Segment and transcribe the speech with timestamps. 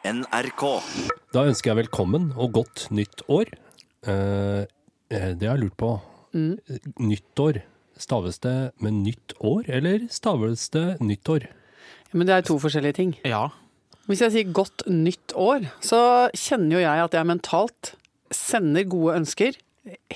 [0.00, 0.62] NRK.
[1.34, 3.50] Da ønsker jeg velkommen og godt nytt år.
[4.08, 4.64] Eh,
[5.12, 5.90] eh, det har jeg lurt på.
[7.04, 7.60] Nyttår,
[8.00, 11.50] staves det med nytt år, eller staves det nyttår?
[12.16, 13.12] Men det er to forskjellige ting.
[13.28, 13.50] Ja.
[14.08, 17.94] Hvis jeg sier godt nytt år, så kjenner jo jeg at jeg mentalt
[18.32, 19.58] sender gode ønsker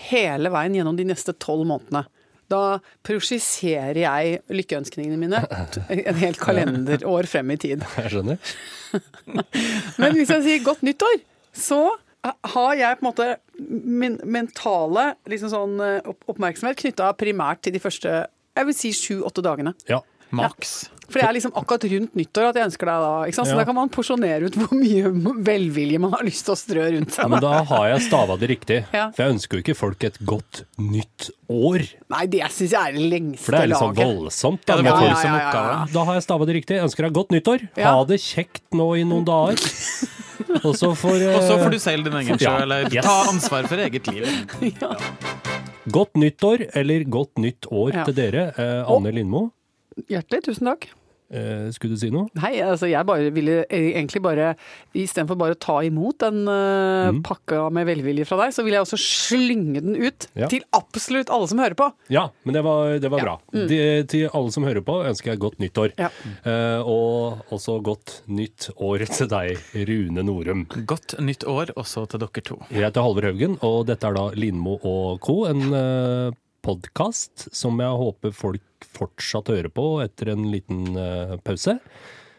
[0.09, 2.07] hele veien gjennom de neste tolv månedene.
[2.53, 5.43] Da prosjiserer jeg lykkeønskningene mine
[5.89, 7.85] en hel kalenderår frem i tid.
[8.01, 8.55] Jeg skjønner.
[10.01, 11.23] Men hvis jeg sier godt nyttår,
[11.57, 11.81] så
[12.25, 13.27] har jeg på en måte
[13.59, 18.13] min mentale liksom sånn, eh, oppmerksomhet knytta primært til de første
[18.55, 19.75] jeg vil si sju-åtte dagene.
[19.91, 19.99] Ja.
[20.35, 20.87] Maks.
[21.09, 23.13] For det er liksom akkurat rundt nyttår at jeg ønsker deg da.
[23.29, 23.49] Ikke sant?
[23.49, 23.59] Så Ja.
[23.61, 25.11] da kan man porsjonere ut hvor mye
[25.45, 27.29] velvilje man har lyst til å strø rundt seg.
[27.31, 28.79] Men da har jeg stava det riktig.
[28.93, 29.11] Ja.
[29.11, 31.85] For jeg ønsker jo ikke folk et godt nytt år.
[32.11, 34.17] Nei, det syns jeg er det lengste For det er sånn laget.
[34.17, 34.65] voldsomt.
[34.67, 35.87] Da, ja, ja, ja, ja.
[35.93, 36.77] da har jeg stava det riktig.
[36.79, 37.69] Jeg ønsker deg godt nyttår.
[37.77, 37.95] Ja.
[37.99, 39.61] Ha det kjekt nå i noen dager.
[40.65, 42.59] Og så får eh, Og så får du seile din egen sjø, Ja.
[42.63, 43.05] eller Yes.
[43.05, 44.25] ta ansvar for eget liv.
[45.95, 48.05] Godt nyttår, eller godt nytt år Ja.
[48.05, 48.45] til dere.
[48.57, 49.51] Eh, Anne Lindmo,
[50.11, 50.89] Hjertelig, tusen takk.
[51.35, 52.29] eh, skulle du si noe?
[52.37, 54.51] Nei, altså jeg bare ville egentlig bare
[54.95, 57.23] Istedenfor bare å ta imot den uh, Mm.
[57.27, 60.47] pakka med velvilje fra deg, så vil jeg også slynge den ut Ja.
[60.49, 61.89] til absolutt alle som hører på.
[62.13, 63.25] Ja, men det var, det var Ja.
[63.25, 63.41] bra.
[63.53, 65.93] De, til alle som hører på, ønsker jeg godt nytt år.
[65.99, 66.09] Ja.
[66.45, 70.67] Eh, og også godt nytt år til deg, Rune Norum.
[70.87, 72.61] Godt nytt år også til dere to.
[72.71, 76.31] Jeg heter Halvor Haugen, og dette er da Lindmo og co., en uh,
[76.65, 81.77] podkast som jeg håper folk fortsatt hører på etter en liten uh, pause.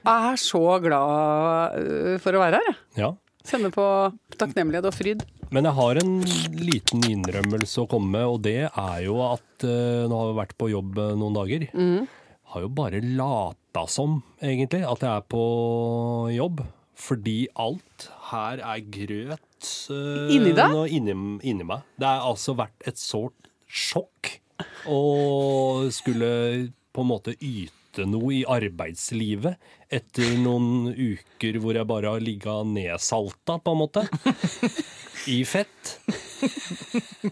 [0.05, 2.75] Jeg er så glad øh, for å være her, jeg.
[3.01, 3.07] Ja.
[3.45, 3.85] Kjenner på
[4.37, 5.23] takknemlighet og fryd.
[5.53, 6.13] Men jeg har en
[6.57, 10.55] liten innrømmelse å komme med, og det er jo at uh, nå har jeg vært
[10.61, 11.67] på jobb eh, noen dager.
[12.53, 15.45] Har jo bare lata som, egentlig, at jeg er på
[16.33, 16.65] jobb.
[16.95, 20.77] Fordi alt her er grøt uh, Inni deg?
[20.95, 21.83] Inni, inni meg.
[21.99, 24.37] Det har altså vært et sårt sjokk
[24.89, 24.99] å
[25.93, 26.29] skulle
[26.95, 29.59] på en måte yte noe i arbeidslivet
[29.93, 34.05] etter noen uker hvor jeg bare har ligga nedsalta, på en måte.
[35.29, 35.95] I fett.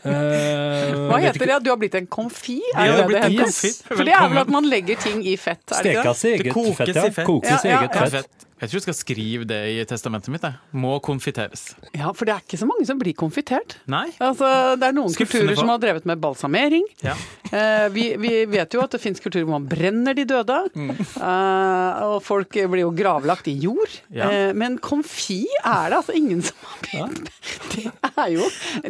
[0.01, 1.57] Uh, Hva heter det?
[1.65, 2.59] Du har blitt en komfi?
[2.73, 3.43] Ja, Er du det det en heter?
[3.51, 3.73] konfi.
[3.91, 6.37] For det er vel at man legger ting i fett, er det Stekas det?
[6.47, 7.05] Det kokes fett, ja.
[7.05, 7.27] i fett.
[7.29, 8.09] Kokes Ja, ja, eget ja.
[8.17, 8.39] fett.
[8.63, 10.43] Jeg tror du skal skrive det i testamentet mitt.
[10.47, 10.55] Jeg.
[10.79, 11.73] Må konfiteres.
[11.91, 13.75] Ja, for det er ikke så mange som blir konfitert.
[13.91, 14.05] Nei?
[14.23, 14.47] Altså,
[14.79, 16.85] det er noen Skuffende kulturer som har drevet med balsamering.
[17.03, 17.17] Ja.
[17.51, 20.61] Eh, vi, vi vet jo at det fins kulturer hvor man brenner de døde.
[20.79, 23.89] Eh, og folk blir jo gravlagt i jord.
[24.13, 24.29] Ja.
[24.29, 27.33] Eh, men konfi er det altså ingen som har begynt med.
[27.73, 28.47] Det er jo,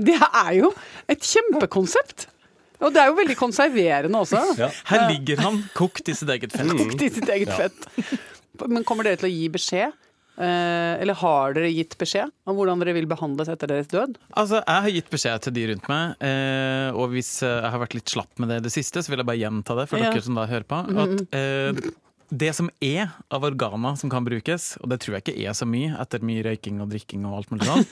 [0.10, 0.74] det er jo
[1.10, 2.28] et kjempekonsept.
[2.84, 4.42] Og det er jo veldig konserverende også.
[4.60, 4.68] Ja.
[4.90, 6.68] Her ligger han kokt i sitt eget fett.
[6.76, 7.86] Kokt i sitt eget fett.
[8.68, 9.94] Men kommer dere til å gi beskjed?
[10.34, 14.16] Eh, eller har dere gitt beskjed om hvordan dere vil behandles etter deres død?
[14.34, 17.94] Altså, Jeg har gitt beskjed til de rundt meg, eh, og hvis jeg har vært
[18.00, 20.10] litt slapp med det i det siste, så vil jeg bare gjenta det for Ja.
[20.10, 20.80] dere som da hører på.
[21.06, 21.92] At eh,
[22.34, 25.68] det som er av organer som kan brukes, og det tror jeg ikke er så
[25.70, 27.86] mye etter mye røyking og drikking og alt mulig sånn,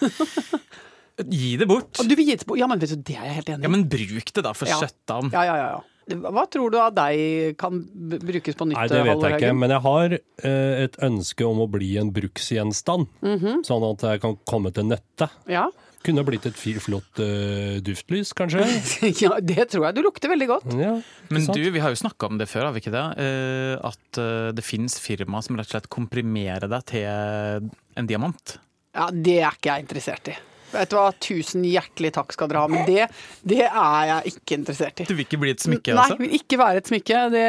[1.31, 2.00] gi det bort.
[2.02, 2.59] Og du vil gi det bort?
[2.62, 3.68] Ja, men vet du, det er jeg helt enig i.
[3.68, 4.80] Ja, men bruk det, da, for Ja.
[4.81, 5.30] søttan.
[5.35, 5.81] Ja, ja, ja, ja.
[6.12, 7.78] Hva tror du av deg kan
[8.19, 8.75] brukes på nytt?
[8.80, 9.51] Nei, det vet jeg ikke.
[9.56, 13.06] Men jeg har eh, et ønske om å bli en bruksgjenstand.
[13.22, 13.62] Mhm.
[13.68, 15.30] Sånn at jeg kan komme til nytte.
[15.47, 15.68] Ja.
[16.01, 18.66] Kunne blitt et flott uh, duftlys, kanskje.
[19.23, 20.69] ja, det tror jeg du lukter veldig godt.
[20.79, 20.95] Ja,
[21.29, 21.57] Men sant?
[21.57, 23.06] du, vi har jo snakka om det før, har vi ikke det?
[23.22, 27.69] Uh, at uh, det fins firma som rett og slett komprimerer deg til
[28.00, 28.57] en diamant.
[28.97, 30.39] Ja, det er ikke jeg interessert i.
[30.72, 33.07] Vet du hva, tusen hjertelig takk skal dere ha, men det,
[33.44, 35.07] det er jeg ikke interessert i.
[35.09, 36.18] Du vil ikke bli et smykke, Nei, altså?
[36.22, 37.22] vil ikke være et smykke.
[37.33, 37.45] Det,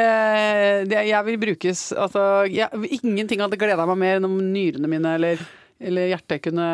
[0.91, 2.67] det, jeg vil brukes altså, jeg,
[2.99, 5.45] Ingenting hadde gleda meg mer enn om nyrene mine eller,
[5.83, 6.65] eller hjertet kunne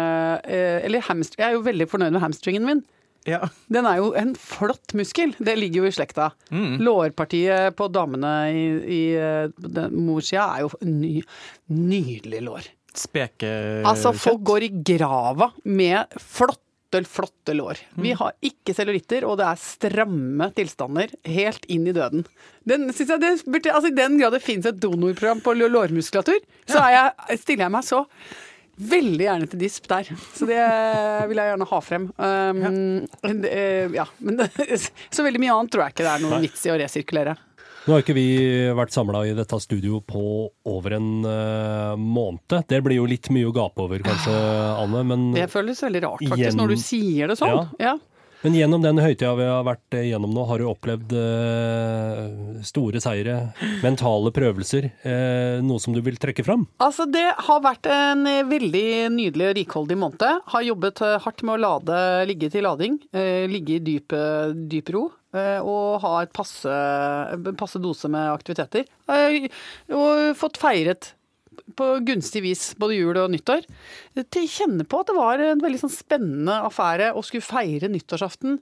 [0.46, 1.44] eh, Eller hamstring.
[1.44, 2.86] Jeg er jo veldig fornøyd med hamstringen min.
[3.28, 3.50] Ja.
[3.72, 5.34] Den er jo en flott muskel.
[5.40, 6.30] Det ligger jo i slekta.
[6.54, 6.80] Mm.
[6.86, 11.20] Lårpartiet på damene i, i eh, morssida er jo ny,
[11.74, 12.72] nydelig lår.
[12.96, 13.86] Spekekjøtt.
[13.88, 17.84] Altså, folk går i grava med flotte, flotte lår.
[17.94, 18.04] Mm.
[18.08, 22.26] Vi har ikke cellulitter, og det er stramme tilstander helt inn i døden.
[22.70, 23.36] Den, jeg det,
[23.70, 26.40] altså, I den grad det finnes et donorprogram på lårmuskulatur,
[26.70, 28.06] så jeg, stiller jeg meg så
[28.80, 30.08] veldig gjerne til disp der.
[30.36, 30.62] Så det
[31.30, 32.08] vil jeg gjerne ha frem.
[32.16, 32.64] Um,
[33.44, 34.08] det, eh, ja.
[34.24, 34.50] Men det,
[35.16, 37.36] så veldig mye annet tror jeg ikke det er noen vits i å resirkulere.
[37.88, 38.28] Nå har ikke vi
[38.76, 40.22] vært samla i dette studio på
[40.70, 42.60] over en uh, måned.
[42.70, 44.36] Det blir jo litt mye å gape over, kanskje,
[44.84, 45.02] Anne.
[45.10, 47.72] Men Det føles veldig rart faktisk Igjen- når du sier det sånn.
[47.82, 47.96] Ja.
[48.40, 53.36] Men gjennom den høytida vi har vært gjennom nå, har du opplevd eh, store seire,
[53.84, 56.64] mentale prøvelser, eh, noe som du vil trekke fram?
[56.80, 60.26] Altså, det har vært en veldig nydelig og rikholdig måned.
[60.56, 62.00] Har jobbet eh, hardt med å lade,
[62.32, 65.10] ligge til lading, eh, ligge i dyp, eh, dyp ro.
[65.36, 66.72] eh, Og ha et passe,
[67.60, 68.88] passe dose med aktiviteter.
[69.12, 69.50] Eh,
[69.92, 71.12] Og fått feiret
[71.80, 73.64] på gunstig vis både jul og nyttår.
[74.28, 78.60] Til kjenne på at det var en veldig sånn spennende affære å skulle feire nyttårsaften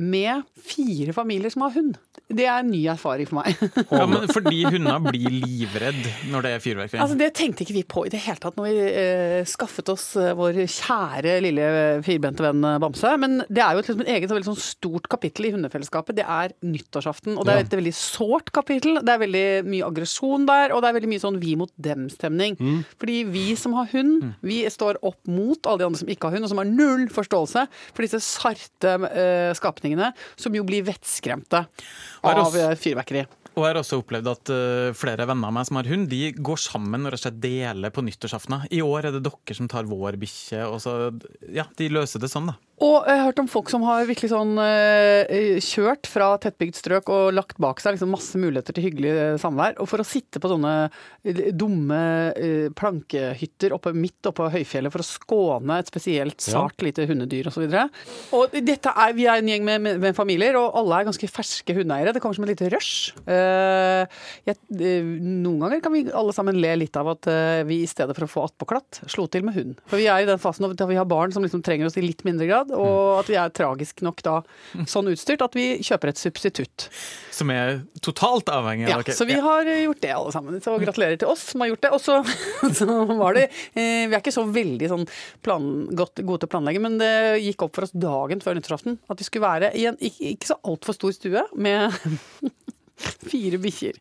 [0.00, 1.98] med fire familier som har hund.
[2.30, 3.56] Det er en ny erfaring for meg.
[3.90, 5.98] Ja, men fordi hundene blir livredd
[6.30, 7.00] når det er fyrverkeri.
[7.02, 10.04] Altså, det tenkte ikke vi på i det hele tatt når vi eh, skaffet oss
[10.20, 11.66] eh, vår kjære lille
[12.06, 13.12] firbente venn eh, Bamse.
[13.20, 16.20] Men det er jo et, liksom, et eget og veldig sånn stort kapittel i hundefellesskapet.
[16.20, 17.34] Det er nyttårsaften.
[17.36, 19.00] Og det er et veldig sårt kapittel.
[19.02, 22.56] Det er veldig mye aggresjon der, og det er veldig mye sånn vi mot dem-stemning.
[23.00, 26.38] Fordi vi som har hund, vi står opp mot alle de andre som ikke har
[26.38, 29.89] hund, og som har null forståelse for disse sarte eh, skapningene,
[30.38, 31.64] som jo blir vettskremte
[32.22, 33.26] av eh, fyrverkeri.
[33.56, 36.30] Og jeg har også opplevd at eh, flere venner av meg som har hund, de
[36.38, 38.68] går sammen og deler på nyttårsaften.
[38.70, 40.62] I år er det dere som tar vår bikkje,
[41.52, 42.58] Ja, de løser det sånn, da.
[42.80, 47.10] Og jeg har hørt om folk som har virkelig sånn eh, kjørt fra tettbygd strøk
[47.12, 49.74] og lagt bak seg liksom masse muligheter til hyggelig eh, samvær.
[49.84, 51.98] Og for å sitte på sånne eh, dumme
[52.32, 57.50] eh, plankehytter oppe, midt oppe på høyfjellet for å skåne et spesielt sart lite hundedyr
[57.50, 57.66] osv.
[57.68, 61.28] Og, og dette er, vi er en gjeng med, med, familier, og alle er ganske
[61.28, 62.16] ferske hundeeiere.
[62.16, 63.12] Det kommer som et lite rush.
[63.28, 67.28] Jeg, noen ganger kan vi alle sammen le litt av at
[67.68, 69.76] vi i stedet for å få attpåklatt, slo til med hund.
[69.90, 72.04] For vi er i den fasen da vi har barn som liksom trenger oss i
[72.06, 74.36] litt mindre grad, og at vi er tragisk nok da
[74.88, 76.86] sånn utstyrt at vi kjøper et substitutt.
[77.34, 79.16] Som er totalt avhengig Ja, av dere.
[79.16, 80.60] så vi har gjort det alle sammen.
[80.64, 81.92] Så gratulerer til oss som har gjort det.
[81.96, 82.18] Og så,
[82.80, 82.88] så
[83.20, 85.06] var det eh, Vi er ikke så veldig sånn
[85.44, 87.12] plan, godt, gode til å planlegge, men det
[87.46, 90.50] gikk opp for oss dagen før nyttårsaften at vi skulle være i en ikke, ikke
[90.52, 91.96] så altfor stor stue med
[93.30, 93.98] fire bikkjer.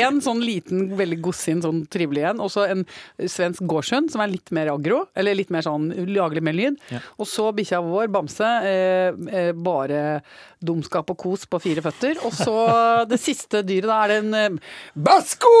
[0.00, 2.84] En sånn liten, veldig gossin, sånn trivelig en, og så en
[3.18, 6.78] svensk gårdshund som er litt mer aggro, eller litt mer sånn, lager litt mer lyd.
[6.92, 7.02] Ja.
[7.20, 10.20] Og så bikkja vår, Bamse, eh, eh, bare
[10.60, 12.20] dumskap og kos på fire føtter.
[12.26, 12.56] Og så
[13.10, 15.54] det siste dyret, da er det en eh, Basko!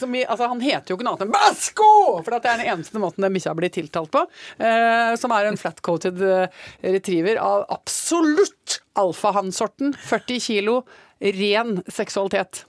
[0.00, 1.90] Som vi, altså, han heter jo ikke noe annet enn Basko!
[2.22, 4.24] For det er den eneste måten den bikkja blir tiltalt på.
[4.58, 6.64] Eh, som er en flat-coated eh,
[6.96, 9.92] retriever av absolutt alfahann-sorten.
[10.08, 10.80] 40 kilo,
[11.20, 12.64] ren seksualitet.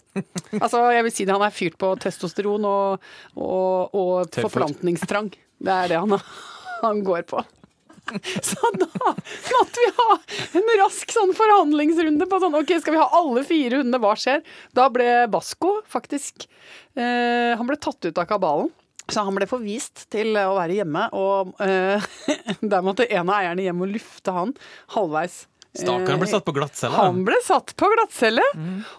[0.57, 3.03] Altså, jeg vil si det, Han er fyrt på testosteron og,
[3.35, 5.29] og, og forplantningstrang.
[5.57, 6.17] Det er det han,
[6.81, 7.44] han går på.
[8.41, 10.09] Så da måtte vi ha
[10.55, 14.44] en rask sånn forhandlingsrunde på sånn OK, skal vi ha alle fire hundene, hva skjer?
[14.77, 16.47] Da ble Basko faktisk
[16.95, 18.71] eh, Han ble tatt ut av kabalen.
[19.07, 22.03] Så han ble forvist til å være hjemme, og eh,
[22.73, 24.51] der måtte en av eierne hjem og lufte han
[24.95, 25.45] halvveis.
[25.77, 26.95] Stakkaren ble Eh, satt på glattcelle.
[26.95, 28.44] han ble satt på glattcelle,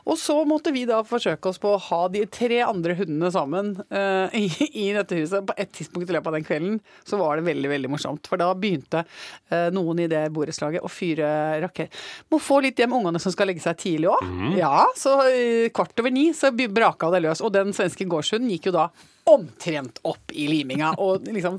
[0.05, 3.75] og så måtte vi da forsøke oss på å ha de tre andre hundene sammen
[3.93, 5.47] uh, i, i dette huset.
[5.47, 8.29] På et tidspunkt i løpet av den kvelden så var det veldig veldig morsomt.
[8.31, 11.29] For da begynte uh, noen i det borettslaget å fyre
[11.65, 11.95] rakett.
[12.33, 14.33] Må få litt hjem ungene som skal legge seg tidlig òg.
[14.59, 17.45] Ja, så uh, kvart over ni så braka det løs.
[17.45, 18.89] Og den svenske gårdshunden gikk jo da
[19.29, 21.59] omtrent opp i liminga og liksom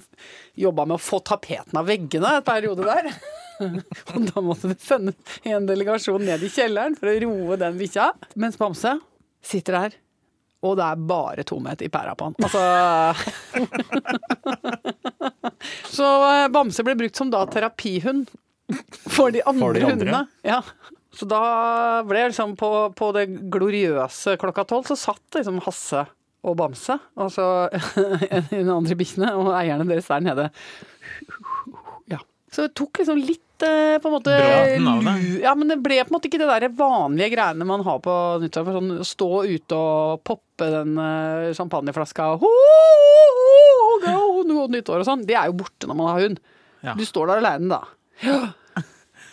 [0.57, 3.11] jobba med å få tapeten av veggene et periode der.
[4.15, 5.13] Og da måtte vi sende
[5.49, 8.05] en delegasjon ned i kjelleren for å roe den bikkja.
[8.39, 8.91] Mens Bamse
[9.45, 9.91] sitter der,
[10.67, 12.35] og det er bare tomhet i pæra på han.
[12.43, 12.59] Altså
[15.89, 18.29] Så eh, Bamse ble brukt som da terapihund
[19.09, 19.89] for de andre, For de andre.
[19.89, 20.21] hundene.
[20.45, 20.61] Ja.
[21.15, 21.39] Så da
[22.07, 26.03] ble jeg liksom på, på det gloriøse klokka tolv, så satt liksom Hasse
[26.47, 27.45] og Bamse, og så
[28.51, 30.45] de andre bikkjene, og eierne deres der nede.
[32.13, 32.19] Ja.
[32.53, 34.35] Så det tok liksom litt på en måte.
[35.43, 38.13] Ja, men det ble på en måte ikke det der vanlige greiene man har på
[38.43, 38.69] nyttår.
[38.77, 44.15] Sånn stå ute og poppe den eh, champagneflaska ho, ho, ho, go,
[44.53, 45.27] godt nyttår og sånn.
[45.27, 46.41] Det er jo borte når man har hund.
[46.85, 46.95] Ja.
[46.95, 47.83] Du står der aleine da.
[48.23, 48.39] Ja.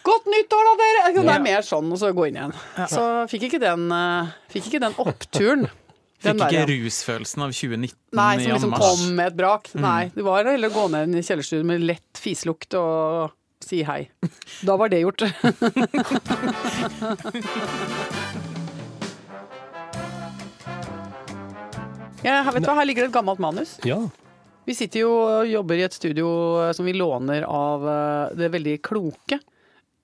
[0.06, 1.08] Godt nyttår, da, dere!
[1.16, 2.52] Det er mer sånn, og så gå inn igjen.
[2.90, 5.66] Så fikk ikke den, eh, fikk ikke den oppturen.
[6.24, 6.84] Den Fikk ikke der, ja.
[6.86, 9.68] rusfølelsen av 2019 Nei, som liksom kom med et brak.
[9.76, 13.82] Nei, det var heller å gå ned i en kjellerstue med lett fislukt og si
[13.86, 14.08] hei.
[14.66, 15.22] Da var det gjort.
[22.24, 23.76] Ja, her, vet du hva, her ligger det et gammelt manus.
[23.86, 24.00] Ja.
[24.66, 26.28] Vi sitter jo og jobber i et studio
[26.64, 29.38] eh, som vi låner av eh, det veldig kloke,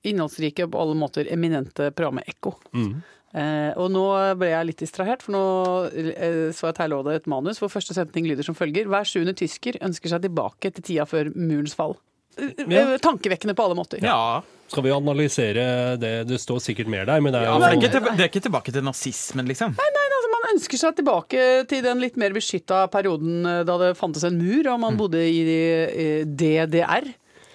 [0.06, 2.54] innholdsrike, på alle måter eminente programmet Ekko.
[2.76, 2.92] Mm.
[3.32, 4.04] Eh, og nå
[4.38, 5.42] ble jeg litt distrahert, for nå
[5.88, 8.90] eh, så jeg at her lå det et manus hvor første setning lyder som følger.
[8.92, 11.96] Hver sjuende tysker ønsker seg tilbake til tida før murens fall.
[12.38, 14.02] Eh, tankevekkende på alle måter.
[14.04, 16.12] Ja, Skal vi analysere det?
[16.30, 18.46] Det står sikkert mer der, men det er ja det, er ikke, det er ikke
[18.48, 19.74] tilbake til nazismen, liksom.
[19.76, 24.24] Altså, man ønsker seg tilbake til den litt mer beskytta perioden eh, da det fantes
[24.26, 27.10] en mur, og man bodde i eh, DDR.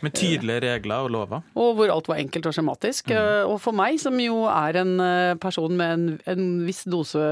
[0.05, 1.45] Med tydelige regler og lover.
[1.57, 3.09] Og hvor alt var enkelt og skjematisk.
[3.09, 3.49] Mm.
[3.49, 7.23] Og for meg, som jo er en eh, person med en, en viss dose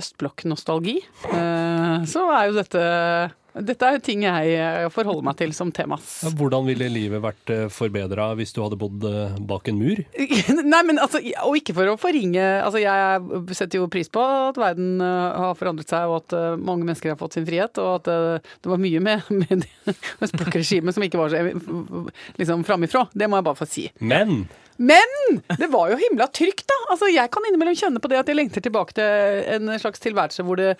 [0.00, 0.98] østblokk-nostalgi,
[2.10, 2.82] så er jo dette
[3.64, 6.18] dette er jo ting jeg eh, forholder meg til som temas.
[6.36, 10.02] Hvordan ville livet vært forbedra hvis du hadde bodd eh, bak en mur?
[10.72, 14.58] Nei, men altså, Og ikke for å forringe altså Jeg setter jo pris på at
[14.60, 18.00] verden eh, har forandret seg, og at eh, mange mennesker har fått sin frihet, og
[18.00, 21.66] at eh, det var mye med, med det språkregimet som ikke var så eh,
[22.40, 23.06] liksom framifrå.
[23.14, 23.88] Det må jeg bare få si.
[24.00, 24.46] Men
[24.76, 26.76] Men det var jo himla trygt, da.
[26.92, 30.44] Altså, jeg kan innimellom kjenne på det at jeg lengter tilbake til en slags tilværelse
[30.44, 30.74] hvor det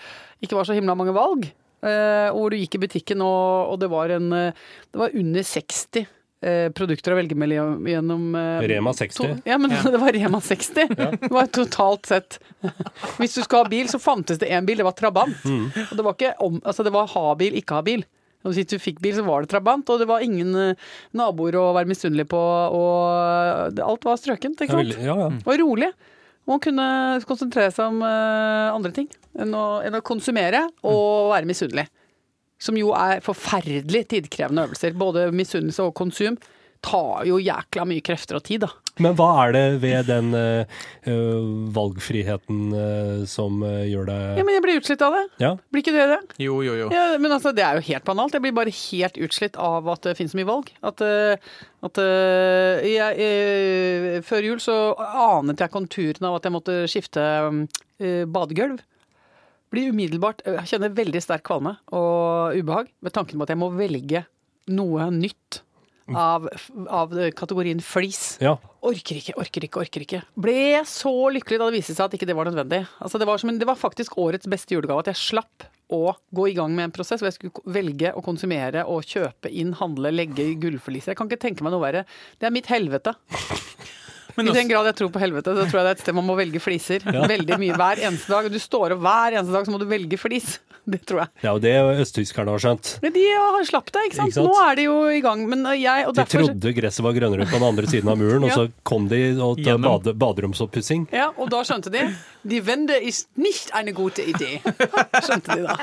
[0.45, 1.49] ikke var så himla mange valg.
[1.85, 5.17] Eh, og hvor du gikk i butikken, og, og det var en eh, Det var
[5.21, 6.07] under 60
[6.41, 9.19] eh, produkter å velge mellom gjennom eh, Rema 60.
[9.21, 10.97] To, ja, men det var Rema 60.
[10.97, 12.39] Det var totalt sett
[13.21, 15.37] Hvis du skulle ha bil, så fantes det én bil, det var Trabant.
[15.45, 15.69] Mm.
[15.91, 18.07] Og det var ikke om, altså det var ha bil, ikke ha bil.
[18.47, 21.59] Og hvis du fikk bil, så var det Trabant, og det var ingen eh, naboer
[21.59, 25.01] å være misunnelig på, og alt var strøkent, ikke sant?
[25.03, 25.33] ja, ja.
[25.43, 25.91] Og rolig.
[26.47, 26.87] Man kunne
[27.27, 31.89] konsentrere seg om eh, andre ting enn å, enn å konsumere og være misunnelig.
[32.63, 34.95] Som jo er forferdelig tidkrevende øvelser.
[34.97, 36.39] Både misunnelse og konsum
[36.87, 38.71] tar jo jækla mye krefter og tid, da.
[39.03, 44.55] Men hva er det ved den eh, eh, valgfriheten uh, som uh, gjør Ja, men
[44.57, 45.25] jeg blir utslitt av det.
[45.43, 45.51] Ja.
[45.69, 46.21] Blir ikke det det?
[46.41, 46.89] Jo, jo, jo.
[46.95, 48.33] Ja, men altså, det er jo helt banalt.
[48.37, 50.73] Jeg blir bare helt utslitt av at det finnes så mye valg.
[50.87, 51.03] At,
[51.87, 52.01] at
[52.87, 57.27] jeg, Før jul så anet jeg konturene av at jeg måtte skifte
[58.01, 58.81] eh, badegulv.
[59.75, 63.73] Blir umiddelbart Jeg kjenner veldig sterk kvalme og ubehag ved tanken på at jeg må
[63.75, 64.23] velge
[64.73, 65.61] noe nytt
[66.15, 66.49] av,
[66.89, 68.37] av kategorien flis.
[68.43, 68.57] ja.
[68.87, 70.19] Orker ikke, orker ikke, orker ikke.
[70.39, 72.85] Ble så lykkelig da det viste seg at ikke det var nødvendig.
[73.03, 76.13] Altså det, var som en, det var faktisk årets beste julegave at jeg slapp å
[76.35, 79.73] gå i gang med en prosess hvor jeg skulle velge å konsumere og kjøpe inn,
[79.81, 81.11] handle, legge i gullforliset.
[81.11, 82.05] Jeg kan ikke tenke meg noe verre.
[82.39, 83.17] Det er mitt helvete.
[84.37, 86.05] Men I også, den grad jeg tror på helvete, så tror jeg det er et
[86.05, 87.05] sted man må velge fliser.
[87.07, 88.49] Veldig mye hver eneste dag.
[88.53, 90.57] Du står opp hver eneste dag, så må du velge flis.
[90.87, 91.31] Det tror jeg.
[91.43, 92.93] Ja, og det østtyskerne har skjønt.
[93.03, 94.31] Men de har slapp det, ikke sant?
[94.31, 94.47] Ikke sant?
[94.47, 95.41] Nå er de jo i gang.
[95.51, 96.45] Men jeg, og derfor...
[96.45, 99.19] De trodde gresset var grønnere på den andre siden av muren, og så kom de
[99.35, 101.09] og ta bade, baderomsoppussing.
[101.11, 102.05] Ja, og da skjønte de
[102.47, 104.61] Die Wende ist nicht eine gute Idee.
[105.27, 105.75] Skjønte de da.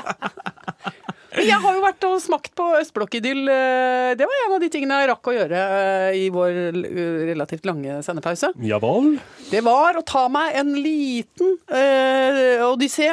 [1.34, 3.42] Jeg har jo vært og smakt på østblokkidyll.
[3.50, 7.20] eh, Det var en av de tingene jeg rakk å gjøre eh, i vår eh,
[7.32, 8.52] relativt lange sendepause.
[8.62, 9.16] Ja vel?
[9.50, 13.10] Det var å ta meg en liten uh, odyssé.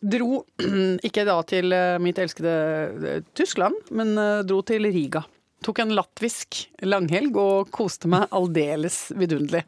[0.00, 0.44] Dro
[1.08, 4.14] ikke da til mitt elskede Tyskland, men
[4.46, 5.24] dro til Riga.
[5.66, 9.64] Tok en latvisk langhelg og koste meg aldeles vidunderlig.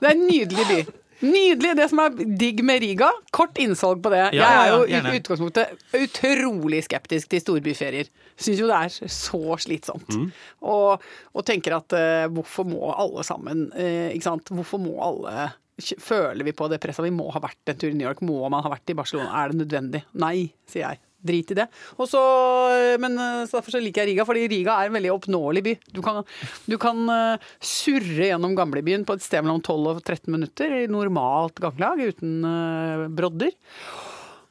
[0.00, 0.78] er en nydelig by.
[1.24, 1.74] Nydelig!
[1.78, 4.22] Det som er digg med Riga, kort innsalg på det.
[4.36, 8.10] Ja, Jeg er jo ja, i utgangspunktet utrolig skeptisk til storbyferier.
[8.38, 10.14] Syns jo det er så slitsomt.
[10.62, 11.02] Og,
[11.34, 14.52] og tenker at uh, hvorfor må alle sammen uh, Ikke sant?
[14.54, 17.04] Hvorfor må alle Føler vi på det presset?
[17.06, 18.18] Vi må ha vært en tur i New York.
[18.26, 19.30] Må man ha vært i Barcelona?
[19.44, 20.00] Er det nødvendig?
[20.18, 21.02] Nei, sier jeg.
[21.18, 21.66] Drit i det.
[21.98, 22.20] Og så,
[23.02, 25.74] men eh, så Derfor så liker jeg Riga, fordi Riga er en veldig oppnåelig by.
[25.96, 26.20] Du kan,
[26.70, 30.86] du kan eh, surre gjennom gamlebyen på et sted mellom 12 og 13 minutter i
[30.90, 33.56] normalt ganglag uten eh, brodder.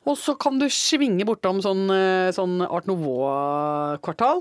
[0.08, 1.90] Og så kan du svinge bortom sånn,
[2.32, 4.40] sånn Art Nouveau-kvartal.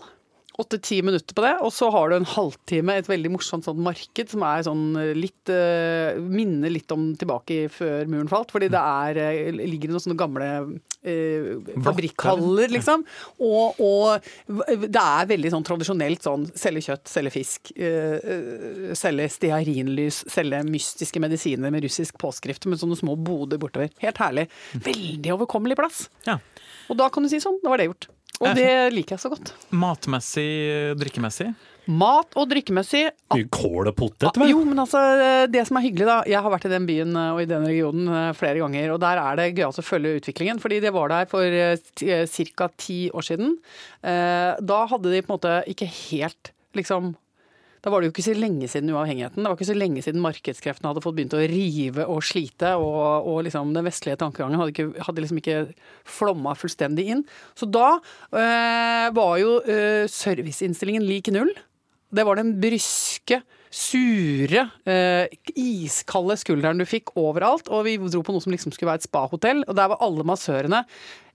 [0.56, 4.30] Åtte-ti minutter på det, og så har du en halvtime et veldig morsomt sånn marked
[4.32, 4.84] som er sånn
[5.18, 8.54] litt uh, Minner litt om tilbake i før muren falt.
[8.54, 10.48] Fordi det er, uh, ligger noen sånne gamle
[10.80, 11.50] uh,
[11.84, 13.04] fabrikkhaller, liksom.
[13.44, 19.28] Og, og det er veldig sånn tradisjonelt sånn selge kjøtt, selge fisk, uh, eh, selge
[19.36, 23.92] stearinlys, selge mystiske medisiner med russisk påskrift med sånne små boder bortover.
[24.00, 24.48] Helt herlig.
[24.88, 26.06] Veldig overkommelig plass.
[26.28, 26.40] ja.
[26.86, 28.06] Og da kan du si sånn, da var det gjort.
[28.40, 29.52] Og det liker jeg så godt.
[29.72, 30.50] Matmessig,
[31.00, 31.50] drikkemessig.
[31.86, 34.50] Mat og drikkemessig Mye kål og potet, vel?
[34.50, 34.98] Jo, men altså,
[35.46, 37.66] det som er hyggelig, da Jeg har vært i den byen eh, og i den
[37.68, 40.58] regionen eh, flere ganger, og der er det gøyalt å følge utviklingen.
[40.62, 42.68] Fordi det var der for ca.
[42.76, 43.54] ti år siden.
[44.02, 47.14] Eh, Da hadde de på en måte ikke helt liksom
[47.86, 49.38] da var det jo ikke så lenge siden uavhengigheten.
[49.38, 53.28] Det var ikke så lenge siden markedskreftene hadde fått begynt å rive og slite, og,
[53.30, 55.60] og liksom den vestlige tankegangen hadde, ikke, hadde liksom ikke
[56.16, 57.22] flomma fullstendig inn.
[57.54, 61.54] Så da øh, var jo øh, serviceinnstillingen lik null.
[62.10, 63.38] Det var den bryske,
[63.76, 67.68] sure, eh, iskalde skulderen du fikk overalt.
[67.68, 70.26] Og vi dro på noe som liksom skulle være et spahotell, og der var alle
[70.26, 70.84] massørene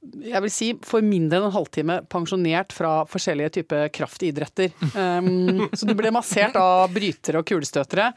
[0.01, 4.74] jeg vil si for mindre enn en halvtime pensjonert fra forskjellige typer kraftidretter.
[4.98, 8.07] Um, så du ble massert av brytere og kulestøtere.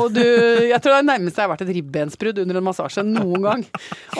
[0.00, 3.04] Og du, jeg tror det er nærmest jeg har vært et ribbensbrudd under en massasje
[3.04, 3.66] noen gang.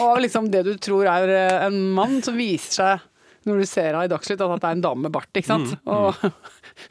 [0.03, 3.11] Og liksom det du tror er eh, en mann, som viser seg
[3.45, 5.29] når du ser henne i Dagsnytt, at det er en dame med bart.
[5.33, 5.73] ikke sant?
[5.85, 6.21] Og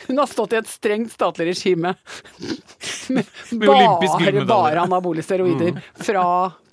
[0.08, 1.94] hun har stått i et strengt statlig regime.
[3.08, 6.24] Med bare, bare anabole steroider fra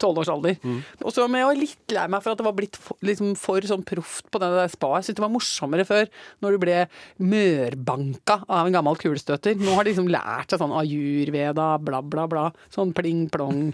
[0.01, 0.57] tolvårsalder.
[1.05, 3.65] Og så var jeg litt lei meg for at det var blitt for, liksom for
[3.67, 5.01] sånn proft på det der spaet.
[5.01, 6.09] Jeg syntes det var morsommere før,
[6.43, 6.77] når du ble
[7.31, 9.57] mørbanka av en gammel kulestøter.
[9.61, 12.45] Nå har de liksom lært seg sånn ajurveda, bla, bla, bla.
[12.73, 13.71] Sånn pling-plong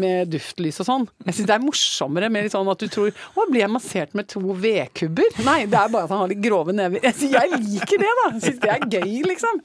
[0.00, 1.08] med duftlys og sånn.
[1.26, 4.14] Jeg syns det er morsommere med litt sånn at du tror Å, blir jeg massert
[4.16, 5.40] med to vedkubber?
[5.46, 7.02] Nei, det er bare at han har litt grove never.
[7.06, 8.28] Jeg, liker det, da.
[8.42, 9.62] Syns det er gøy, liksom.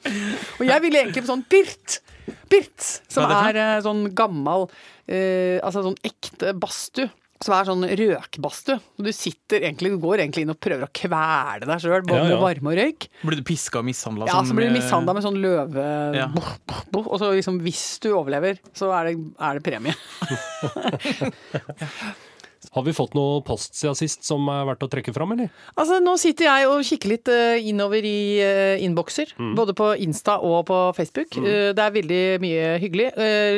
[0.60, 2.02] Og jeg ville egentlig på sånn Birt.
[2.52, 4.68] Birt, som er er eh, sånn gammel
[5.08, 7.10] eh, Altså sånn ekte badstue.
[7.42, 8.76] Som er sånn røkbadstue.
[9.02, 12.26] Du sitter egentlig, du går egentlig inn og prøver å kvele deg sjøl, både Ja,
[12.28, 12.36] ja.
[12.36, 13.08] med varme og røyk.
[13.24, 14.28] Blir du piska og mishandla?
[14.30, 15.86] Ja, så blir du mishandla med sånn løve...
[16.14, 16.28] Ja.
[16.36, 17.06] Boh, boh, boh.
[17.10, 19.98] Og så liksom, hvis du overlever, så er det, er det premie.
[22.70, 25.50] Har vi fått noe post siden sist som er verdt å trekke fram, eller?
[25.74, 29.34] Altså, Nå sitter jeg og kikker litt eh, innover i uh, innbokser.
[29.58, 31.40] Både på Insta og på Facebook.
[31.42, 33.10] Eh, det er veldig mye hyggelig.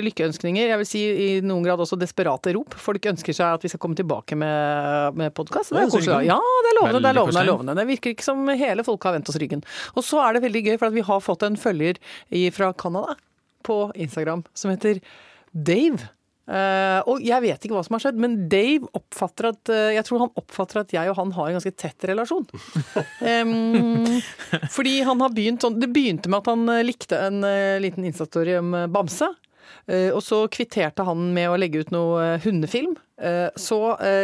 [0.07, 0.71] Lykkeønskninger.
[0.71, 2.77] Jeg vil si i noen grad også desperate rop.
[2.79, 5.75] Folk ønsker seg at vi skal komme tilbake med, med podkast.
[5.75, 6.31] Det er koselig.
[6.31, 7.03] Ja, det er lovende.
[7.03, 7.77] Det er lovende, det er lovende.
[7.81, 9.67] Det virker ikke som hele folket har vendt oss ryggen.
[9.97, 11.99] Og så er det veldig gøy, for at vi har fått en følger
[12.55, 13.17] fra Canada
[13.67, 15.03] på Instagram som heter
[15.51, 16.09] Dave.
[16.43, 20.03] Eh, og jeg vet ikke hva som har skjedd, men Dave oppfatter at uh, Jeg
[20.09, 22.43] tror han oppfatter at jeg og han har en ganske tett relasjon.
[23.47, 24.03] um,
[24.73, 27.39] fordi han har begynt sånn Det begynte med at han eh, likte en
[27.83, 29.29] liten Insta-story om bamse.
[29.87, 32.93] Og så kvitterte han med å legge ut noe hundefilm.
[33.59, 33.79] Så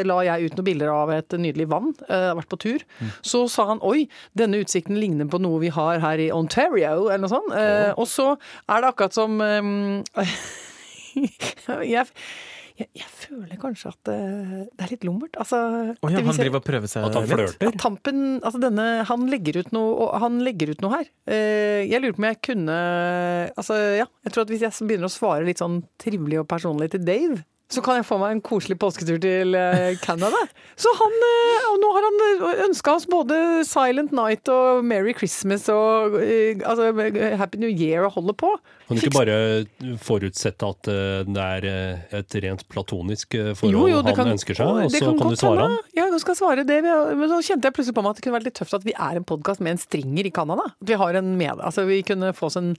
[0.08, 1.90] la jeg ut noen bilder av et nydelig vann.
[2.06, 2.86] Jeg har vært på tur.
[3.26, 4.06] Så sa han oi,
[4.40, 7.52] denne utsikten ligner på noe vi har her i Ontario, eller noe sånt.
[8.00, 9.40] Og så er det akkurat som
[11.94, 12.06] jeg,
[12.80, 15.36] jeg, jeg føler kanskje at eh, det er litt lummert.
[15.42, 17.68] Altså, Å at ja, det han driver og prøver seg At han litt.
[17.70, 21.12] at Tampen, altså denne, han legger ut noe, og han legger ut noe her.
[21.30, 22.80] Eh, jeg lurer på om jeg kunne
[23.60, 24.08] Altså, ja.
[24.26, 27.42] Jeg tror at hvis jeg begynner å svare litt sånn trivelig og personlig til Dave,
[27.70, 30.40] så kan jeg få meg en koselig påsketur til eh, Canada.
[30.80, 32.20] Så han eh, Og nå har han
[32.70, 36.90] ønska oss både Silent Night og Merry Christmas og eh, altså,
[37.38, 38.52] Happy New Year og holder på.
[38.90, 43.92] Kan du ikke bare forutsette at eh, det er eh, et rent platonisk forhold forhold
[43.94, 45.78] jo, han kan- ønsker seg, og så kan kan, du svare han?
[45.94, 46.80] Ja, jeg skal svare det.
[46.82, 48.96] Men så kjente jeg plutselig på meg at det kunne vært litt tøft at vi
[48.98, 50.66] er en podkast med en stringer i Canada.
[50.82, 52.72] At vi har en med, altså vi kunne få oss en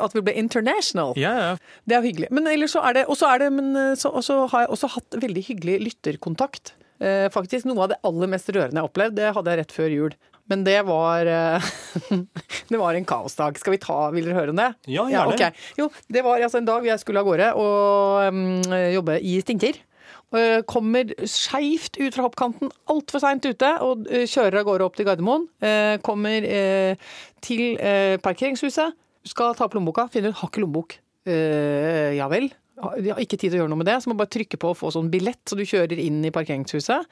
[0.00, 1.12] At vi ble international.
[1.20, 1.52] Ja, ja.
[1.84, 2.30] Det er hyggelig.
[2.32, 4.64] Men ellers så er det Og så er det Men eh, så, og så har
[4.64, 6.76] jeg også hatt veldig hyggelig lytterkontakt.
[7.02, 9.74] Eh, faktisk noe av det aller mest rørende jeg har opplevd, det hadde jeg rett
[9.74, 10.14] før jul.
[10.50, 11.70] Men det var eh,
[12.72, 13.58] Det var en kaosdag.
[13.58, 14.68] Skal vi ta Vil dere høre om det?
[14.90, 15.34] Ja, gjerne.
[15.34, 15.64] ok.
[15.78, 18.60] Jo, det var altså en dag jeg skulle av gårde og um,
[18.92, 19.80] jobbe i Stinker.
[20.64, 25.08] Kommer skeivt ut fra hoppkanten, altfor seint ute, og eh, kjører av gårde opp til
[25.10, 25.44] Gardermoen.
[26.06, 26.46] Kommer
[27.44, 27.64] til
[28.24, 28.96] parkeringshuset,
[29.28, 30.96] skal ta opp lommeboka, finner ut har ikke lommebok.
[31.28, 32.48] Ja vel.
[32.82, 34.72] Jeg har ikke tid til å gjøre noe med det, så må bare trykke på
[34.72, 37.06] og få sånn billett, så du kjører inn i parkeringshuset.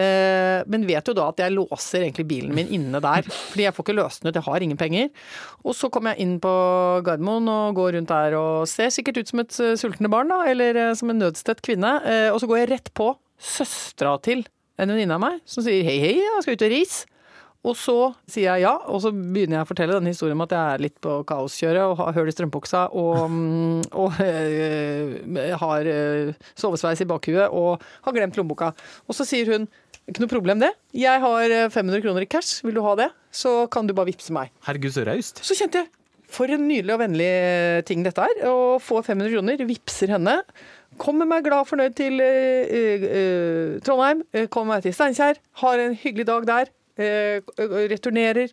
[0.00, 3.76] Eh, men vet jo da at jeg låser egentlig bilen min inne der, fordi jeg
[3.76, 5.10] får ikke løst den ut, jeg har ingen penger.
[5.64, 6.54] Og så kommer jeg inn på
[7.06, 10.40] Gardermoen og går rundt der og ser sikkert ut som et eh, sultne barn, da,
[10.50, 11.92] eller eh, som en nødstedt kvinne.
[12.32, 14.44] Og så går jeg rett på søstera til
[14.80, 17.19] en venninne av meg, som sier hei, hei, jeg skal ut og reise.
[17.60, 17.94] Og så
[18.24, 20.80] sier jeg ja, og så begynner jeg å fortelle denne historien om at jeg er
[20.86, 25.12] litt på kaoskjøret og har høl i strømpebuksa og, mm, og øh,
[25.60, 28.72] har øh, sovesveis i bakhuet og har glemt lommeboka.
[29.04, 29.68] Og så sier hun
[30.08, 33.10] ikke noe problem det, jeg har øh, 500 kroner i cash, vil du ha det?
[33.30, 34.50] Så kan du bare vippse meg.
[34.64, 35.44] Herregud, så raust.
[35.44, 35.92] Så kjente jeg
[36.30, 37.30] for en nydelig og vennlig
[37.90, 38.44] ting dette er.
[38.48, 40.36] Å få 500 kroner, vippser henne.
[41.00, 44.24] Kommer meg glad fornøyd til eh, eh, Trondheim.
[44.32, 45.40] eh, Kommer meg til Steinkjer.
[45.62, 46.70] Har en hyggelig dag der.
[46.98, 47.40] Eh,
[47.90, 48.52] returnerer.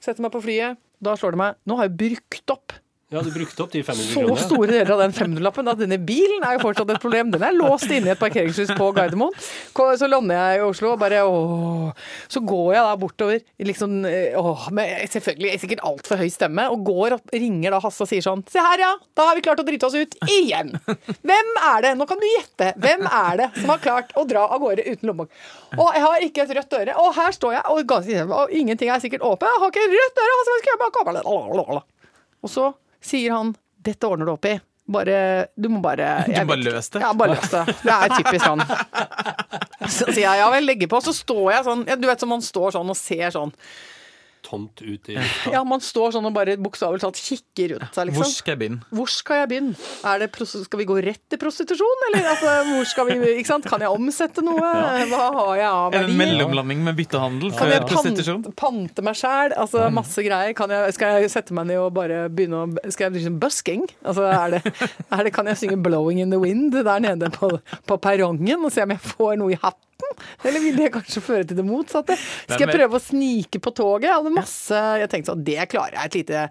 [0.00, 0.78] Setter meg på flyet.
[0.98, 2.72] Da slår det meg Nå har jeg brukt opp
[3.08, 4.42] Ja, du brukte opp de 500 så kronene.
[4.42, 7.30] store deler av den 500-lappen at denne bilen er jo fortsatt et problem.
[7.32, 9.32] Den er låst inne i et parkeringshus på Gardermoen.
[9.72, 11.86] Så lander jeg i Oslo og bare åh.
[12.28, 16.82] Så går jeg da bortover liksom, eh, åh, med selvfølgelig sikkert altfor høy stemme og
[16.84, 18.90] går og ringer da Hasse og sier sånn Se her, ja!
[19.16, 20.74] Da har vi klart å drite oss ut igjen!
[21.24, 21.92] Hvem er det?
[21.96, 22.74] Nå kan du gjette.
[22.76, 25.32] Hvem er det som har klart å dra av gårde uten lommebok?
[25.78, 26.98] Og jeg har ikke et rødt øre.
[27.00, 29.48] Og her står jeg, og, ganske, og ingenting er sikkert åpent.
[29.48, 30.36] Jeg har ikke et rødt øre!
[30.36, 31.80] Hva skal jeg gjøre?
[32.44, 32.68] Og så
[33.04, 34.58] sier han 'dette ordner du opp i'.
[34.88, 37.02] Bare, du må bare Du bare løs det.
[37.04, 37.64] Ja, bare løs det.
[37.84, 38.62] Det er typisk sånn.
[39.88, 41.00] Så sier jeg ja vel, legger på.
[41.04, 43.52] Så står jeg sånn, ja, du vet som man står sånn og ser sånn.
[44.46, 45.50] Tomt ut i lufta.
[45.52, 48.22] Ja, man står sånn og bare bokstavelig talt kikker rundt seg, liksom.
[48.22, 48.80] Hvor skal jeg begynne?
[48.94, 49.74] Hvor skal jeg begynne?
[50.08, 53.50] Er det, pros- skal vi gå rett til prostitusjon, eller altså, hvor skal vi, ikke
[53.50, 53.66] sant?
[53.68, 54.70] Kan jeg omsette noe?
[55.10, 56.12] Hva har jeg av verdi?
[56.14, 58.42] en mellomlanding med byttehandel Kan for jeg prostitusjon?
[58.46, 59.56] pante, pante meg sjæl?
[59.58, 60.54] Altså masse greier.
[60.58, 63.40] Kan jeg, skal jeg sette meg ned og bare begynne å Skal jeg drive sånn
[63.42, 63.84] busking?
[64.04, 64.62] Altså, er det,
[65.10, 67.50] er det, kan jeg synge 'Blowing in the Wind' der nede på,
[67.88, 69.84] på perrongen og se om jeg får noe i hatten?
[70.46, 72.14] Eller vil det kanskje føre til det motsatte?
[72.46, 74.06] Skal jeg prøve å snike på toget?
[74.08, 76.10] Jeg hadde masse Jeg tenkte sånn, det klarer jeg.
[76.10, 76.44] Et lite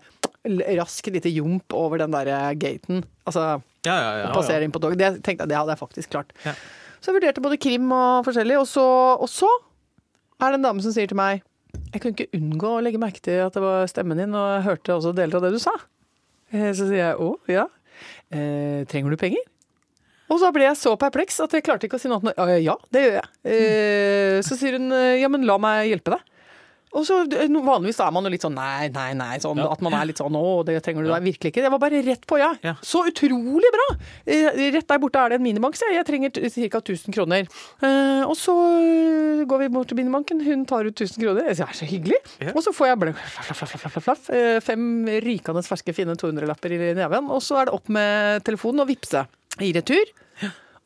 [0.78, 2.30] raskt lite jump over den der
[2.60, 3.02] gaten.
[3.28, 3.46] Altså
[3.88, 4.30] Ja, ja, ja.
[4.36, 5.00] passere inn på toget.
[5.00, 6.32] Det tenkte jeg, det hadde jeg faktisk klart.
[6.46, 6.54] Ja.
[7.00, 8.84] Så jeg vurderte både krim og forskjellig, og så,
[9.22, 9.50] og så
[10.42, 11.44] er det en dame som sier til meg
[11.94, 14.66] Jeg kunne ikke unngå å legge merke til at det var stemmen din, og jeg
[14.68, 15.74] hørte også deler av det du sa.
[16.52, 17.68] Eh, Så sier jeg å, ja.
[18.32, 19.44] Eh, trenger du penger?
[20.28, 22.38] Og så ble jeg så perpleks at jeg klarte ikke å si noe annet.
[22.38, 23.30] enn, Ja, det gjør jeg.
[23.48, 24.42] Mm.
[24.48, 26.26] Så sier hun ja, men la meg hjelpe deg.
[26.96, 29.36] Og så eh, Vanligvis er man jo litt sånn nei, nei, nei.
[29.44, 29.68] Sånn, Ja.
[29.74, 31.64] At man er litt sånn å, det trenger du da virkelig ikke.
[31.66, 32.54] Jeg var bare rett på, ja.
[32.64, 32.76] Ja.
[32.86, 33.88] Så utrolig bra!
[34.26, 36.34] Eh, Rett der borte er det en minibank, så jeg, jeg trenger
[36.72, 36.82] ca.
[36.82, 37.50] 1000 kroner.
[37.84, 38.56] Eh, og så
[39.48, 41.50] går vi bort til minibanken, hun tar ut 1000 kroner.
[41.52, 42.22] Jeg sier, Det er så hyggelig!
[42.48, 42.54] Ja.
[42.56, 44.30] Og så får jeg bare flaff, flaff, flaff,
[44.66, 44.88] fem
[45.28, 47.30] rykende ferske, fine 200-lapper i neven.
[47.34, 49.26] Og så er det opp med telefonen og vippse
[49.64, 50.14] i retur.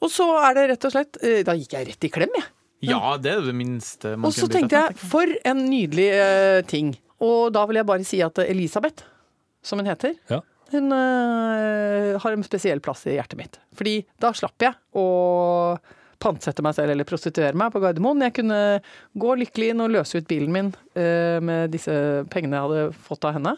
[0.01, 2.49] Og så er det rett og slett eh, Da gikk jeg rett i klem, jeg.
[2.89, 6.95] Ja, det er det minste man Og så tenkte jeg, for en nydelig uh, ting.
[7.21, 9.05] Og da vil jeg bare si at Elisabeth,
[9.61, 10.39] som hun heter, Ja.
[10.73, 13.59] hun uh, har en spesiell plass i hjertet mitt.
[13.77, 15.05] Fordi da slapp jeg å
[16.21, 18.25] pantsette meg selv eller prostituere meg på Gardermoen.
[18.25, 18.57] Jeg kunne
[19.13, 21.93] gå lykkelig inn og løse ut bilen min uh, med disse
[22.33, 23.53] pengene jeg hadde fått av henne.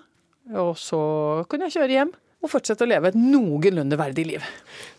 [0.60, 1.00] Og så
[1.48, 4.48] kunne jeg kjøre hjem og fortsette å leve et noenlunde verdig liv.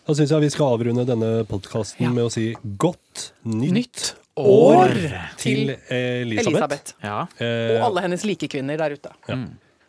[0.07, 2.13] Da syns jeg vi skal avrunde denne podkasten Ja.
[2.13, 4.95] med å si godt nytt, Nytt år år
[5.37, 6.49] til Elisabeth.
[6.49, 6.93] Elisabeth.
[7.05, 7.27] Ja.
[7.37, 9.13] Eh, Og alle hennes likekvinner der ute.
[9.29, 9.37] ja.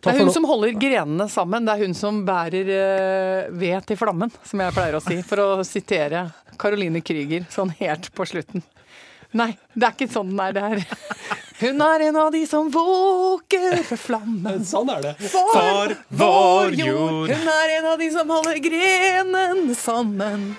[0.06, 1.64] Det er hun som holder grenene sammen.
[1.66, 5.16] Det er hun som bærer eh, ved til flammen, som jeg pleier å si.
[5.26, 6.28] For å sitere
[6.60, 8.62] Caroline Krüger sånn helt på slutten.
[9.34, 10.52] Nei, det er ikke sånn den er.
[10.52, 10.86] Det er
[11.60, 14.64] Hun er en av de som våker for flammen.
[14.68, 15.14] Sånn er det.
[15.32, 17.32] For vår jord.
[17.32, 20.50] Hun er en av de som holder grenen sammen.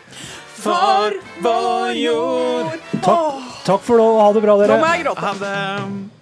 [0.58, 1.14] For
[1.46, 2.78] vår jord.
[3.06, 4.08] Takk, takk for nå.
[4.24, 4.80] Ha det bra, Nå dere.
[4.82, 5.22] må jeg gråte.
[5.22, 6.17] Ha det.